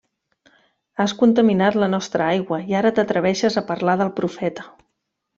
Has 1.03 1.11
contaminat 1.17 1.77
la 1.83 1.89
nostra 1.93 2.29
aigua 2.37 2.59
i 2.71 2.77
ara 2.79 2.91
t'atreveixes 2.99 3.59
a 3.61 3.67
parlar 3.71 3.95
del 4.01 4.11
Profeta. 4.21 4.65